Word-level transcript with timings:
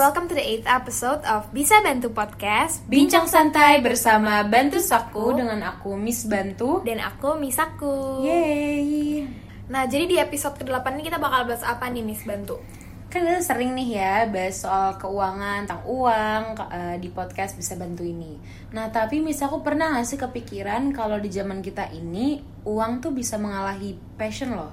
Welcome 0.00 0.32
to 0.32 0.34
the 0.34 0.40
8th 0.64 0.64
episode 0.64 1.20
of 1.28 1.52
Bisa 1.52 1.76
Bantu 1.84 2.08
Podcast. 2.16 2.80
Bincang 2.88 3.28
santai 3.28 3.84
bersama 3.84 4.40
Bantu 4.48 4.80
Saku 4.80 5.36
dengan 5.36 5.60
aku 5.60 5.92
Miss 5.92 6.24
Bantu. 6.24 6.80
Dan 6.80 7.04
aku 7.04 7.36
Misaku 7.36 8.24
Yeay. 8.24 9.28
Nah 9.68 9.84
jadi 9.84 10.08
di 10.08 10.16
episode 10.16 10.56
ke-8 10.56 10.96
ini 10.96 11.04
kita 11.04 11.20
bakal 11.20 11.44
bahas 11.44 11.60
apa 11.60 11.92
nih 11.92 12.00
Miss 12.00 12.24
Bantu? 12.24 12.64
Kan 13.12 13.28
kita 13.28 13.44
sering 13.44 13.76
nih 13.76 14.00
ya 14.00 14.16
bahas 14.24 14.64
soal 14.64 14.96
keuangan, 14.96 15.68
tentang 15.68 15.84
uang 15.84 16.56
uh, 16.56 16.96
di 16.96 17.12
podcast 17.12 17.60
Bisa 17.60 17.76
Bantu 17.76 18.00
ini. 18.00 18.40
Nah 18.72 18.88
tapi 18.88 19.20
Miss 19.20 19.44
aku 19.44 19.60
pernah 19.60 20.00
gak 20.00 20.08
sih 20.08 20.16
kepikiran 20.16 20.96
kalau 20.96 21.20
di 21.20 21.28
zaman 21.28 21.60
kita 21.60 21.92
ini 21.92 22.40
Uang 22.64 23.04
tuh 23.04 23.12
bisa 23.12 23.36
mengalahi 23.36 24.00
passion 24.16 24.56
loh? 24.56 24.72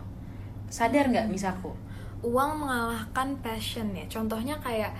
Sadar 0.71 1.11
nggak 1.11 1.27
Miss 1.27 1.43
aku? 1.43 1.87
uang 2.25 2.65
mengalahkan 2.65 3.37
passion 3.45 3.93
ya. 3.93 4.05
Contohnya 4.09 4.57
kayak 4.57 4.93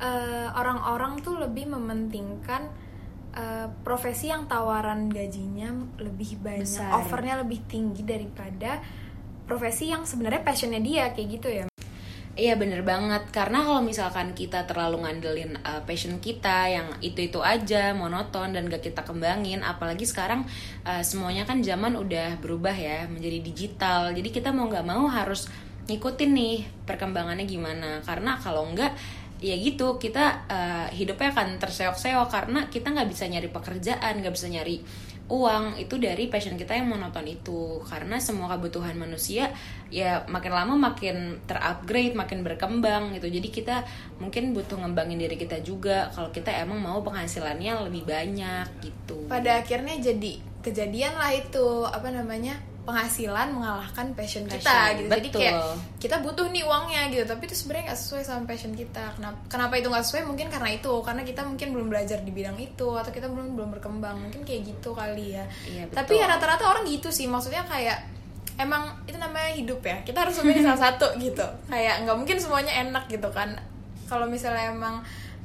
eh, 0.00 0.48
orang-orang 0.54 1.20
tuh 1.22 1.38
lebih 1.38 1.70
mementingkan 1.70 2.66
uh, 3.34 3.66
profesi 3.82 4.30
yang 4.30 4.46
tawaran 4.46 5.10
gajinya 5.10 5.74
lebih 5.98 6.38
banyak 6.40 6.66
Besar. 6.66 6.94
offernya 6.94 7.42
lebih 7.42 7.60
tinggi 7.66 8.06
daripada 8.06 8.78
profesi 9.44 9.92
yang 9.92 10.08
sebenarnya 10.08 10.40
passionnya 10.40 10.80
dia 10.80 11.12
kayak 11.12 11.28
gitu 11.28 11.48
ya. 11.50 11.64
Iya 12.34 12.58
bener 12.58 12.82
banget. 12.82 13.30
Karena 13.30 13.62
kalau 13.62 13.78
misalkan 13.78 14.34
kita 14.34 14.66
terlalu 14.66 15.06
ngandelin 15.06 15.54
uh, 15.62 15.86
passion 15.86 16.18
kita 16.18 16.66
yang 16.66 16.90
itu 16.98 17.30
itu 17.30 17.38
aja 17.38 17.94
monoton 17.94 18.50
dan 18.50 18.66
gak 18.66 18.82
kita 18.82 19.06
kembangin 19.06 19.62
apalagi 19.62 20.02
sekarang 20.02 20.42
uh, 20.82 20.98
semuanya 20.98 21.46
kan 21.46 21.62
zaman 21.62 21.94
udah 21.94 22.42
berubah 22.42 22.74
ya 22.74 23.06
menjadi 23.06 23.38
digital. 23.38 24.10
Jadi 24.10 24.34
kita 24.34 24.50
mau 24.50 24.66
nggak 24.66 24.82
mau 24.82 25.06
harus 25.06 25.46
ngikutin 25.86 26.30
nih 26.34 26.56
perkembangannya 26.82 27.46
gimana. 27.46 28.02
Karena 28.02 28.34
kalau 28.42 28.66
enggak 28.66 28.98
ya 29.44 29.60
gitu 29.60 30.00
kita 30.00 30.48
uh, 30.48 30.88
hidupnya 30.88 31.36
akan 31.36 31.60
terseok-seok 31.60 32.32
karena 32.32 32.64
kita 32.72 32.96
nggak 32.96 33.08
bisa 33.12 33.28
nyari 33.28 33.52
pekerjaan 33.52 34.24
nggak 34.24 34.32
bisa 34.32 34.48
nyari 34.48 34.80
uang. 35.28 35.80
Itu 35.80 35.96
dari 35.96 36.28
passion 36.28 36.56
kita 36.56 36.76
yang 36.76 36.88
monoton 36.88 37.24
itu. 37.24 37.80
Karena 37.84 38.20
semua 38.20 38.52
kebutuhan 38.56 38.96
manusia 38.96 39.52
ya 39.92 40.26
makin 40.26 40.52
lama 40.52 40.74
makin 40.90 41.38
terupgrade 41.48 42.16
makin 42.16 42.44
berkembang 42.44 43.16
gitu. 43.16 43.28
Jadi 43.28 43.48
kita 43.48 43.76
mungkin 44.20 44.52
butuh 44.52 44.80
ngembangin 44.80 45.20
diri 45.20 45.36
kita 45.36 45.60
juga 45.64 46.12
kalau 46.12 46.28
kita 46.32 46.52
emang 46.52 46.80
mau 46.80 47.00
penghasilannya 47.00 47.88
lebih 47.88 48.04
banyak 48.04 48.66
gitu. 48.84 49.28
Pada 49.28 49.64
akhirnya 49.64 49.96
jadi 50.00 50.40
kejadian 50.64 51.20
lah 51.20 51.32
itu 51.36 51.84
apa 51.84 52.08
namanya 52.08 52.56
penghasilan 52.84 53.48
mengalahkan 53.56 54.12
passion, 54.12 54.44
passion 54.44 54.60
kita 54.60 54.76
gitu. 55.00 55.08
Betul. 55.08 55.16
Jadi 55.16 55.28
kayak 55.32 55.54
kita 55.96 56.16
butuh 56.20 56.46
nih 56.52 56.64
uangnya 56.68 57.02
gitu, 57.08 57.24
tapi 57.24 57.48
itu 57.48 57.56
sebenarnya 57.56 57.84
nggak 57.90 58.00
sesuai 58.04 58.22
sama 58.28 58.42
passion 58.44 58.72
kita. 58.76 59.04
Kenapa? 59.16 59.38
Kenapa 59.48 59.74
itu 59.80 59.88
nggak 59.88 60.04
sesuai? 60.04 60.22
Mungkin 60.28 60.46
karena 60.52 60.70
itu, 60.76 60.92
karena 61.00 61.22
kita 61.24 61.40
mungkin 61.48 61.68
belum 61.72 61.88
belajar 61.88 62.20
di 62.20 62.32
bidang 62.32 62.60
itu 62.60 62.88
atau 62.92 63.08
kita 63.08 63.26
belum 63.32 63.56
belum 63.56 63.68
berkembang. 63.80 64.20
Mungkin 64.28 64.44
kayak 64.44 64.68
gitu 64.68 64.92
kali 64.92 65.32
ya. 65.32 65.44
Iya, 65.64 65.88
betul. 65.88 65.96
Tapi 65.96 66.12
ya 66.20 66.26
rata-rata 66.28 66.64
orang 66.68 66.84
gitu 66.84 67.08
sih. 67.08 67.24
Maksudnya 67.24 67.64
kayak 67.64 68.04
emang 68.60 68.92
itu 69.08 69.16
namanya 69.16 69.50
hidup 69.56 69.80
ya. 69.80 70.04
Kita 70.04 70.28
harus 70.28 70.36
memilih 70.44 70.68
salah 70.68 70.92
satu 70.92 71.16
gitu. 71.16 71.46
Kayak 71.72 72.04
nggak 72.04 72.16
mungkin 72.20 72.36
semuanya 72.36 72.72
enak 72.84 73.08
gitu 73.08 73.32
kan. 73.32 73.56
Kalau 74.04 74.28
misalnya 74.28 74.68
emang 74.68 75.00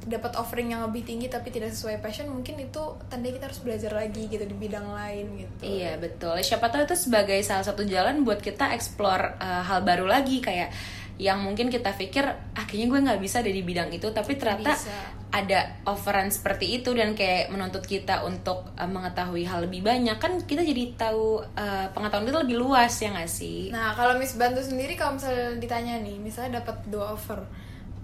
dapat 0.07 0.39
offering 0.39 0.71
yang 0.71 0.85
lebih 0.87 1.03
tinggi 1.03 1.27
tapi 1.27 1.51
tidak 1.51 1.75
sesuai 1.75 1.99
passion 1.99 2.31
mungkin 2.31 2.55
itu 2.55 2.81
tanda 3.11 3.27
kita 3.27 3.51
harus 3.51 3.59
belajar 3.59 3.91
lagi 3.91 4.31
gitu 4.31 4.45
di 4.47 4.55
bidang 4.55 4.87
lain 4.95 5.25
gitu. 5.43 5.63
Iya 5.67 5.99
betul. 5.99 6.39
Siapa 6.39 6.71
tahu 6.71 6.87
itu 6.87 6.95
sebagai 6.95 7.39
salah 7.43 7.67
satu 7.67 7.83
jalan 7.83 8.23
buat 8.23 8.39
kita 8.39 8.71
explore 8.71 9.35
uh, 9.41 9.63
hal 9.67 9.83
baru 9.83 10.07
lagi 10.07 10.39
kayak 10.39 10.71
yang 11.19 11.43
mungkin 11.43 11.67
kita 11.67 11.91
pikir 11.99 12.23
akhirnya 12.55 12.87
gue 12.87 12.99
nggak 13.03 13.19
bisa 13.19 13.43
ada 13.43 13.51
di 13.51 13.59
bidang 13.59 13.91
itu 13.91 14.07
tapi 14.15 14.39
ternyata 14.39 14.71
bisa. 14.71 14.95
ada 15.35 15.83
offeran 15.83 16.31
seperti 16.31 16.79
itu 16.79 16.95
dan 16.95 17.11
kayak 17.11 17.51
menuntut 17.51 17.83
kita 17.83 18.23
untuk 18.23 18.71
uh, 18.79 18.87
mengetahui 18.87 19.43
hal 19.43 19.67
lebih 19.67 19.83
banyak. 19.83 20.15
Kan 20.15 20.39
kita 20.47 20.63
jadi 20.63 20.95
tahu 20.95 21.43
uh, 21.43 21.91
pengetahuan 21.91 22.23
kita 22.23 22.39
lebih 22.47 22.55
luas 22.55 22.95
ya 22.95 23.11
nggak 23.11 23.27
sih? 23.27 23.67
Nah 23.67 23.91
kalau 23.99 24.15
Miss 24.15 24.39
Bantu 24.39 24.63
sendiri 24.63 24.95
kalau 24.95 25.19
misalnya 25.19 25.59
ditanya 25.59 25.99
nih 25.99 26.15
misalnya 26.23 26.63
dapat 26.63 26.87
dua 26.87 27.19
offer 27.19 27.43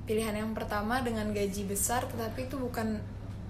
pilihan 0.05 0.37
yang 0.37 0.53
pertama 0.53 1.01
dengan 1.01 1.29
gaji 1.33 1.65
besar 1.65 2.05
tetapi 2.05 2.45
itu 2.45 2.55
bukan 2.61 3.01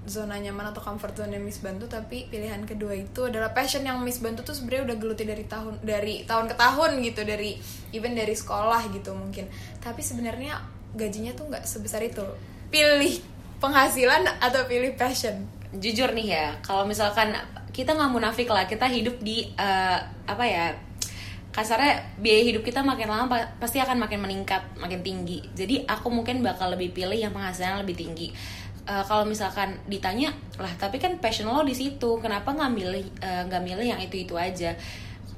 zona 0.06 0.38
nyaman 0.38 0.70
atau 0.70 0.86
comfort 0.86 1.18
zone 1.18 1.34
yang 1.34 1.44
Miss 1.44 1.60
Bantu 1.60 1.90
tapi 1.90 2.30
pilihan 2.30 2.62
kedua 2.64 2.94
itu 2.94 3.26
adalah 3.26 3.52
passion 3.52 3.82
yang 3.82 3.98
Miss 4.06 4.22
Bantu 4.22 4.46
tuh 4.46 4.54
sebenarnya 4.54 4.94
udah 4.94 4.98
geluti 5.02 5.24
dari 5.26 5.44
tahun 5.50 5.82
dari 5.82 6.24
tahun 6.30 6.46
ke 6.54 6.56
tahun 6.56 6.92
gitu 7.02 7.22
dari 7.26 7.58
even 7.92 8.14
dari 8.14 8.38
sekolah 8.38 8.86
gitu 8.94 9.18
mungkin. 9.18 9.50
Tapi 9.82 10.02
sebenarnya 10.06 10.62
gajinya 10.94 11.34
tuh 11.34 11.50
nggak 11.50 11.66
sebesar 11.66 12.06
itu. 12.06 12.24
Pilih 12.70 13.18
penghasilan 13.58 14.30
atau 14.38 14.62
pilih 14.70 14.94
passion? 14.94 15.50
Jujur 15.74 16.14
nih 16.14 16.28
ya 16.38 16.48
kalau 16.62 16.86
misalkan 16.86 17.34
kita 17.74 17.92
nggak 17.98 18.12
munafik 18.14 18.48
lah 18.48 18.70
kita 18.70 18.88
hidup 18.88 19.20
di 19.20 19.52
uh, 19.58 20.00
apa 20.30 20.44
ya 20.48 20.72
kasarnya 21.56 22.20
biaya 22.20 22.52
hidup 22.52 22.68
kita 22.68 22.84
makin 22.84 23.08
lama 23.08 23.32
pasti 23.64 23.80
akan 23.80 23.96
makin 23.96 24.20
meningkat 24.20 24.60
makin 24.76 25.00
tinggi. 25.00 25.40
Jadi 25.56 25.88
aku 25.88 26.12
mungkin 26.12 26.44
bakal 26.44 26.76
lebih 26.76 26.92
pilih 26.92 27.16
yang 27.16 27.32
penghasilan 27.32 27.80
lebih 27.80 27.96
tinggi. 27.96 28.36
Uh, 28.86 29.02
kalau 29.08 29.26
misalkan 29.26 29.82
ditanya 29.90 30.30
lah 30.62 30.70
tapi 30.76 31.00
kan 31.00 31.16
passion 31.24 31.48
lo 31.48 31.64
di 31.64 31.72
situ. 31.72 32.20
Kenapa 32.20 32.52
nggak 32.52 32.72
milih 32.76 33.04
eh, 33.24 33.42
nggak 33.48 33.64
milih 33.64 33.88
yang 33.88 34.02
itu 34.04 34.28
itu 34.28 34.36
aja? 34.36 34.76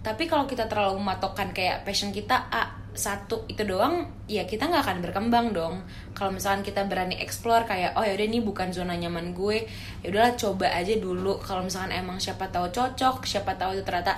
Tapi 0.02 0.26
kalau 0.26 0.50
kita 0.50 0.66
terlalu 0.66 0.98
mematokkan 0.98 1.54
kayak 1.54 1.86
passion 1.86 2.10
kita 2.10 2.50
a 2.50 2.82
satu 2.98 3.46
itu 3.46 3.62
doang 3.62 4.10
ya 4.26 4.50
kita 4.50 4.66
nggak 4.66 4.84
akan 4.90 4.98
berkembang 5.06 5.54
dong. 5.54 5.86
Kalau 6.18 6.34
misalkan 6.34 6.66
kita 6.66 6.82
berani 6.90 7.14
explore 7.22 7.70
kayak 7.70 7.94
oh 7.94 8.02
yaudah 8.02 8.26
ini 8.26 8.42
bukan 8.42 8.74
zona 8.74 8.98
nyaman 8.98 9.38
gue 9.38 9.70
ya 10.02 10.10
udahlah 10.10 10.34
coba 10.34 10.74
aja 10.74 10.98
dulu. 10.98 11.38
Kalau 11.38 11.62
misalkan 11.62 11.94
emang 11.94 12.18
siapa 12.18 12.50
tahu 12.50 12.74
cocok 12.74 13.22
siapa 13.22 13.54
tahu 13.54 13.78
itu 13.78 13.86
ternyata 13.86 14.18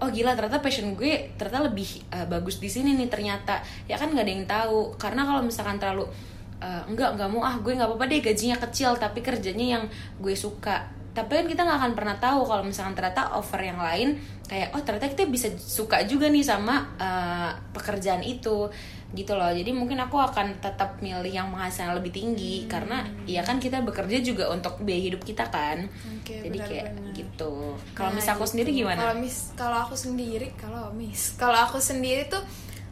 oh 0.00 0.08
gila 0.08 0.32
ternyata 0.32 0.64
passion 0.64 0.96
gue 0.96 1.36
ternyata 1.36 1.68
lebih 1.68 2.04
uh, 2.12 2.26
bagus 2.26 2.58
di 2.58 2.68
sini 2.72 2.96
nih 2.96 3.08
ternyata. 3.12 3.60
Ya 3.84 4.00
kan 4.00 4.12
nggak 4.12 4.24
ada 4.24 4.32
yang 4.32 4.46
tahu. 4.48 4.80
Karena 4.96 5.22
kalau 5.28 5.44
misalkan 5.44 5.76
terlalu 5.76 6.08
uh, 6.60 6.82
enggak 6.86 7.16
enggak 7.16 7.28
mau 7.32 7.42
ah 7.42 7.56
gue 7.58 7.72
nggak 7.72 7.88
apa-apa 7.88 8.04
deh 8.08 8.20
gajinya 8.20 8.56
kecil 8.60 8.94
tapi 9.00 9.24
kerjanya 9.24 9.80
yang 9.80 9.84
gue 10.20 10.34
suka 10.36 10.99
tapi 11.20 11.44
kan 11.44 11.46
kita 11.46 11.60
nggak 11.68 11.78
akan 11.84 11.92
pernah 11.92 12.16
tahu 12.16 12.40
kalau 12.48 12.64
misalkan 12.64 12.96
ternyata 12.96 13.36
offer 13.36 13.60
yang 13.60 13.76
lain 13.76 14.16
kayak 14.48 14.72
oh 14.72 14.80
ternyata 14.80 15.12
kita 15.12 15.28
bisa 15.28 15.52
suka 15.60 16.08
juga 16.08 16.32
nih 16.32 16.40
sama 16.40 16.96
uh, 16.96 17.52
pekerjaan 17.76 18.24
itu 18.24 18.72
gitu 19.10 19.34
loh 19.34 19.50
jadi 19.50 19.74
mungkin 19.74 19.98
aku 19.98 20.22
akan 20.22 20.62
tetap 20.62 21.02
milih 21.02 21.34
yang 21.34 21.50
penghasilan 21.50 21.98
lebih 21.98 22.14
tinggi 22.14 22.62
hmm. 22.62 22.68
karena 22.70 23.02
ya 23.26 23.42
kan 23.42 23.58
kita 23.58 23.82
bekerja 23.82 24.22
juga 24.22 24.46
untuk 24.54 24.78
biaya 24.86 25.10
hidup 25.10 25.22
kita 25.26 25.50
kan 25.50 25.90
okay, 26.22 26.46
jadi 26.46 26.58
benar, 26.62 26.68
kayak 26.70 26.86
benar. 26.94 27.14
gitu 27.18 27.54
kalau 27.98 28.10
nah, 28.14 28.16
mis 28.22 28.28
aku 28.30 28.42
gitu. 28.46 28.50
sendiri 28.54 28.70
gimana 28.70 29.00
kalau 29.02 29.16
mis 29.18 29.36
kalau 29.58 29.78
aku 29.82 29.94
sendiri 29.98 30.46
kalau 30.54 30.84
mis 30.94 31.22
kalau 31.34 31.58
aku 31.58 31.78
sendiri 31.82 32.30
tuh 32.30 32.42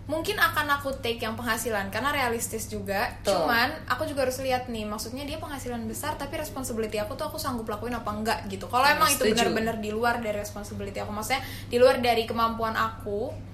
mungkin 0.08 0.40
akan 0.40 0.80
aku 0.80 0.88
take 1.04 1.20
yang 1.20 1.36
penghasilan 1.36 1.92
karena 1.92 2.08
realistis 2.08 2.64
juga 2.64 3.12
Tuh. 3.20 3.28
cuman 3.28 3.68
aku 3.92 4.08
juga 4.08 4.24
harus 4.24 4.40
lihat 4.40 4.72
nih 4.72 4.88
maksudnya 4.88 5.28
dia 5.28 5.36
penghasilan 5.36 5.84
besar 5.84 6.16
tapi 6.16 6.40
responsibility 6.40 6.96
aku 6.96 7.12
tuh 7.12 7.28
aku 7.28 7.36
sanggup 7.36 7.68
lakuin 7.68 7.92
apa 7.92 8.08
enggak 8.16 8.38
gitu 8.48 8.64
kalau 8.72 8.88
emang 8.88 9.12
itu 9.12 9.28
benar-benar 9.28 9.76
di 9.76 9.92
luar 9.92 10.24
dari 10.24 10.40
responsibility 10.40 10.96
aku 11.04 11.12
maksudnya 11.12 11.44
di 11.68 11.76
luar 11.76 12.00
dari 12.00 12.24
kemampuan 12.24 12.72
aku 12.72 13.48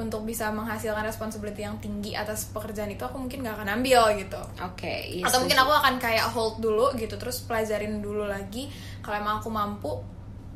untuk 0.00 0.24
bisa 0.24 0.48
menghasilkan 0.48 1.04
responsibility 1.04 1.60
yang 1.60 1.76
tinggi 1.76 2.16
atas 2.16 2.48
pekerjaan 2.48 2.88
itu 2.88 3.04
aku 3.04 3.20
mungkin 3.20 3.44
gak 3.44 3.60
akan 3.60 3.84
ambil 3.84 4.16
gitu. 4.16 4.40
Oke. 4.64 4.80
Okay, 4.80 5.20
iya, 5.20 5.28
Atau 5.28 5.44
mungkin 5.44 5.60
aku 5.60 5.72
akan 5.76 5.94
kayak 6.00 6.24
hold 6.32 6.56
dulu 6.64 6.96
gitu 6.96 7.20
terus 7.20 7.44
pelajarin 7.44 8.00
dulu 8.00 8.24
lagi 8.24 8.72
kalau 9.04 9.20
emang 9.20 9.44
aku 9.44 9.52
mampu 9.52 10.00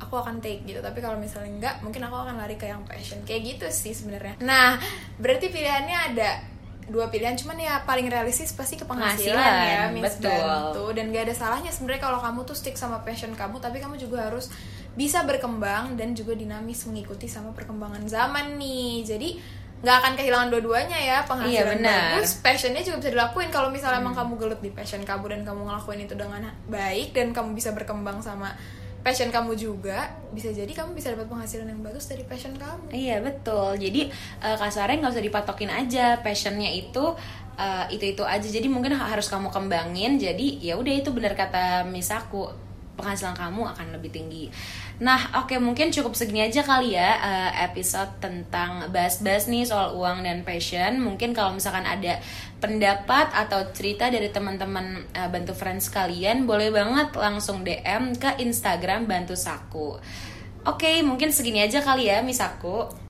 aku 0.04 0.20
akan 0.20 0.44
take 0.44 0.62
gitu. 0.68 0.84
Tapi 0.84 1.00
kalau 1.00 1.16
misalnya 1.16 1.50
enggak 1.50 1.74
mungkin 1.80 2.04
aku 2.04 2.16
akan 2.16 2.34
lari 2.36 2.60
ke 2.60 2.68
yang 2.68 2.84
passion. 2.84 3.24
Kayak 3.24 3.56
gitu 3.56 3.66
sih 3.72 3.92
sebenarnya. 3.96 4.36
Nah 4.44 4.76
berarti 5.16 5.48
pilihannya 5.48 5.98
ada 6.12 6.30
dua 6.88 7.08
pilihan. 7.08 7.36
Cuman 7.36 7.56
ya 7.56 7.80
paling 7.88 8.08
realistis 8.12 8.52
pasti 8.52 8.76
ke 8.76 8.84
penghasilan, 8.84 9.54
ya 9.64 9.82
Miss 9.92 10.20
betul. 10.20 10.30
Bantu 10.30 10.84
dan 10.92 11.08
gak 11.12 11.24
ada 11.30 11.34
salahnya 11.34 11.72
sebenarnya 11.72 12.02
kalau 12.04 12.18
kamu 12.20 12.44
tuh 12.44 12.56
stick 12.56 12.76
sama 12.76 13.00
passion 13.00 13.32
kamu 13.32 13.56
tapi 13.60 13.80
kamu 13.80 13.96
juga 13.96 14.28
harus 14.28 14.52
bisa 14.94 15.26
berkembang 15.26 15.98
dan 15.98 16.14
juga 16.14 16.38
dinamis 16.38 16.86
mengikuti 16.86 17.26
sama 17.26 17.56
perkembangan 17.56 18.04
zaman 18.06 18.60
nih. 18.60 19.02
Jadi 19.02 19.28
nggak 19.84 19.96
akan 20.00 20.12
kehilangan 20.16 20.48
dua-duanya 20.48 20.98
ya. 21.00 21.18
Penghasilan 21.28 21.80
iya, 21.80 22.16
bagus 22.16 22.40
passionnya 22.40 22.80
juga 22.80 23.04
bisa 23.04 23.10
dilakuin. 23.12 23.48
Kalau 23.52 23.68
misalnya 23.68 24.00
hmm. 24.00 24.04
emang 24.08 24.14
kamu 24.16 24.32
gelut 24.40 24.60
di 24.64 24.70
passion 24.72 25.02
kamu 25.04 25.24
dan 25.28 25.40
kamu 25.44 25.60
ngelakuin 25.68 26.00
itu 26.04 26.14
dengan 26.16 26.48
baik 26.68 27.12
dan 27.12 27.36
kamu 27.36 27.52
bisa 27.52 27.72
berkembang 27.76 28.20
sama 28.24 28.56
passion 29.04 29.28
kamu 29.28 29.52
juga 29.52 30.08
bisa 30.32 30.48
jadi 30.48 30.72
kamu 30.72 30.96
bisa 30.96 31.12
dapat 31.12 31.28
penghasilan 31.28 31.68
yang 31.68 31.84
bagus 31.84 32.08
dari 32.08 32.24
passion 32.24 32.56
kamu. 32.56 32.88
Iya 32.88 33.20
betul. 33.20 33.76
Jadi 33.76 34.08
uh, 34.40 34.56
kasarnya 34.56 35.04
nggak 35.04 35.12
usah 35.12 35.26
dipatokin 35.28 35.70
aja 35.70 36.06
passionnya 36.24 36.72
itu 36.72 37.12
uh, 37.60 37.84
itu 37.92 38.16
itu 38.16 38.24
aja. 38.24 38.48
Jadi 38.48 38.66
mungkin 38.72 38.96
harus 38.96 39.28
kamu 39.28 39.52
kembangin. 39.52 40.16
Jadi 40.16 40.64
ya 40.64 40.80
udah 40.80 40.94
itu 40.96 41.12
benar 41.12 41.36
kata 41.36 41.84
misaku 41.84 42.48
penghasilan 42.94 43.34
kamu 43.36 43.62
akan 43.74 43.86
lebih 43.94 44.10
tinggi. 44.10 44.44
Nah, 45.02 45.42
oke 45.42 45.58
mungkin 45.58 45.90
cukup 45.90 46.14
segini 46.14 46.46
aja 46.46 46.62
kali 46.62 46.94
ya 46.94 47.18
uh, 47.18 47.50
episode 47.66 48.14
tentang 48.22 48.90
bahas-bahas 48.94 49.50
nih 49.50 49.66
soal 49.66 49.98
uang 49.98 50.22
dan 50.22 50.46
passion. 50.46 51.02
Mungkin 51.02 51.34
kalau 51.34 51.54
misalkan 51.54 51.84
ada 51.84 52.22
pendapat 52.62 53.34
atau 53.34 53.68
cerita 53.74 54.08
dari 54.08 54.30
teman-teman 54.30 55.04
uh, 55.12 55.28
bantu 55.28 55.52
friends 55.52 55.90
kalian, 55.90 56.46
boleh 56.46 56.70
banget 56.70 57.12
langsung 57.18 57.66
DM 57.66 58.16
ke 58.16 58.40
Instagram 58.40 59.04
bantu 59.10 59.36
saku. 59.36 59.98
Oke, 60.64 61.04
mungkin 61.04 61.28
segini 61.28 61.60
aja 61.60 61.84
kali 61.84 62.08
ya, 62.08 62.24
Misaku. 62.24 63.03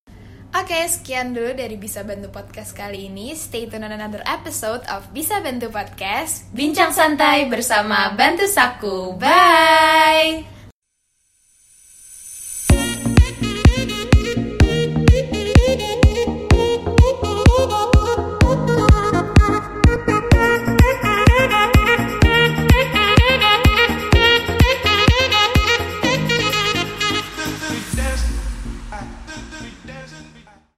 Oke, 0.54 0.86
sekian 0.86 1.34
dulu 1.34 1.50
dari 1.50 1.74
Bisa 1.74 2.06
Bantu 2.06 2.30
Podcast 2.30 2.78
kali 2.78 3.10
ini. 3.10 3.34
Stay 3.34 3.66
tune 3.66 3.82
on 3.82 3.90
another 3.90 4.22
episode 4.22 4.86
of 4.86 5.02
Bisa 5.10 5.42
Bantu 5.42 5.66
Podcast. 5.66 6.46
Bincang 6.54 6.94
santai 6.94 7.50
bersama 7.50 8.14
Bantu 8.14 8.46
Saku. 8.46 9.18
Bye! 9.18 10.53